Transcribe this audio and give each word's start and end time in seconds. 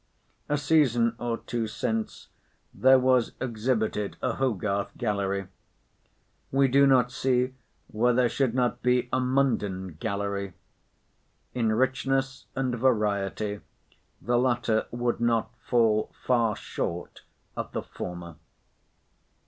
A 0.49 0.57
season 0.57 1.13
or 1.19 1.37
two 1.37 1.67
since 1.67 2.29
there 2.73 2.97
was 2.97 3.33
exhibited 3.39 4.17
a 4.19 4.33
Hogarth 4.37 4.97
gallery. 4.97 5.45
We 6.51 6.67
do 6.67 6.87
not 6.87 7.11
see 7.11 7.53
why 7.85 8.11
there 8.13 8.27
should 8.27 8.55
not 8.55 8.81
be 8.81 9.09
a 9.13 9.19
Munden 9.19 9.97
gallery. 9.99 10.53
In 11.53 11.71
richness 11.71 12.47
and 12.55 12.73
variety 12.75 13.59
the 14.19 14.39
latter 14.39 14.87
would 14.89 15.19
not 15.19 15.53
fall 15.67 16.11
far 16.25 16.55
short 16.55 17.21
of 17.55 17.71
the 17.71 17.83
former. 17.83 18.37